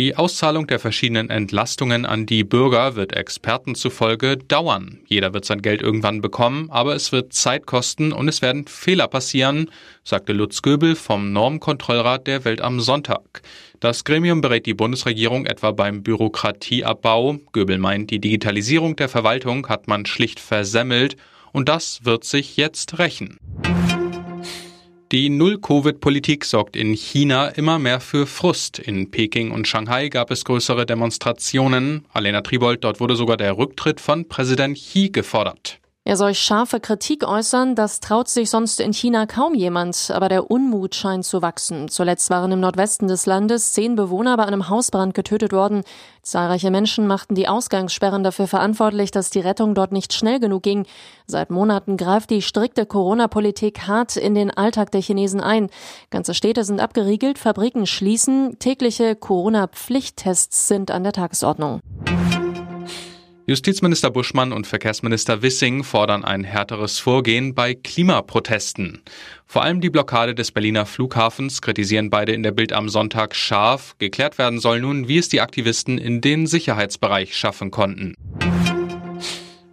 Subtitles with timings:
[0.00, 5.00] Die Auszahlung der verschiedenen Entlastungen an die Bürger wird Experten zufolge dauern.
[5.06, 9.08] Jeder wird sein Geld irgendwann bekommen, aber es wird Zeit kosten und es werden Fehler
[9.08, 9.70] passieren,
[10.02, 13.42] sagte Lutz Göbel vom Normkontrollrat der Welt am Sonntag.
[13.80, 17.36] Das Gremium berät die Bundesregierung etwa beim Bürokratieabbau.
[17.52, 21.18] Göbel meint, die Digitalisierung der Verwaltung hat man schlicht versemmelt
[21.52, 23.36] und das wird sich jetzt rächen.
[25.12, 28.78] Die Null-Covid-Politik sorgt in China immer mehr für Frust.
[28.78, 32.04] In Peking und Shanghai gab es größere Demonstrationen.
[32.12, 35.79] Alena Tribold, dort wurde sogar der Rücktritt von Präsident Xi gefordert.
[36.10, 40.50] Er soll scharfe Kritik äußern, das traut sich sonst in China kaum jemand, aber der
[40.50, 41.86] Unmut scheint zu wachsen.
[41.86, 45.82] Zuletzt waren im Nordwesten des Landes zehn Bewohner bei einem Hausbrand getötet worden.
[46.22, 50.84] Zahlreiche Menschen machten die Ausgangssperren dafür verantwortlich, dass die Rettung dort nicht schnell genug ging.
[51.28, 55.70] Seit Monaten greift die strikte Corona-Politik hart in den Alltag der Chinesen ein.
[56.10, 61.78] Ganze Städte sind abgeriegelt, Fabriken schließen, tägliche Corona-Pflichttests sind an der Tagesordnung.
[63.50, 69.02] Justizminister Buschmann und Verkehrsminister Wissing fordern ein härteres Vorgehen bei Klimaprotesten.
[69.44, 73.96] Vor allem die Blockade des Berliner Flughafens kritisieren beide in der Bild am Sonntag scharf.
[73.98, 78.14] Geklärt werden soll nun, wie es die Aktivisten in den Sicherheitsbereich schaffen konnten.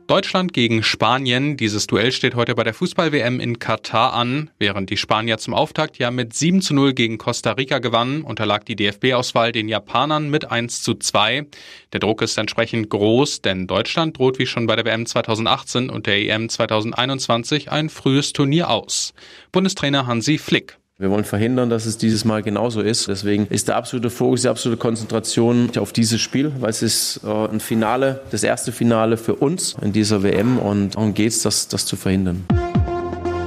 [0.08, 1.58] Deutschland gegen Spanien.
[1.58, 4.50] Dieses Duell steht heute bei der Fußball-WM in Katar an.
[4.58, 8.64] Während die Spanier zum Auftakt ja mit 7 zu 0 gegen Costa Rica gewannen, unterlag
[8.66, 11.48] die DFB-Auswahl den Japanern mit 1 zu 2.
[11.92, 16.08] Der Druck ist entsprechend groß, denn Deutschland droht wie schon bei der WM 2018 und
[16.08, 19.14] der EM 2021 ein frühes Turnier aus.
[19.52, 20.78] Bundestrainer Hansi Flick.
[21.00, 23.08] Wir wollen verhindern, dass es dieses Mal genauso ist.
[23.08, 27.28] Deswegen ist der absolute Fokus, die absolute Konzentration auf dieses Spiel, weil es ist äh,
[27.28, 31.68] ein Finale, das erste Finale für uns in dieser WM und darum geht es, das,
[31.68, 32.46] das zu verhindern.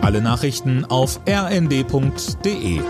[0.01, 2.81] Alle Nachrichten auf rnd.de